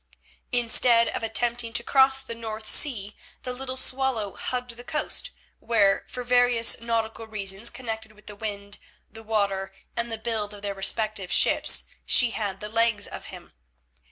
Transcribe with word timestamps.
Instead 0.51 1.09
of 1.09 1.21
attempting 1.21 1.73
to 1.73 1.83
cross 1.83 2.23
the 2.23 2.33
North 2.33 2.67
Sea 2.67 3.15
the 3.43 3.53
little 3.53 3.77
Swallow 3.77 4.33
hugged 4.35 4.71
the 4.71 4.83
coast, 4.83 5.29
where, 5.59 6.07
for 6.09 6.23
various 6.23 6.81
nautical 6.81 7.27
reasons 7.27 7.69
connected 7.69 8.13
with 8.13 8.25
the 8.25 8.35
wind, 8.35 8.79
the 9.11 9.21
water, 9.21 9.71
and 9.95 10.11
the 10.11 10.17
build 10.17 10.55
of 10.55 10.63
their 10.63 10.73
respective 10.73 11.31
ships, 11.31 11.83
she 12.03 12.31
had 12.31 12.61
the 12.61 12.67
legs 12.69 13.05
of 13.05 13.25
him. 13.25 13.53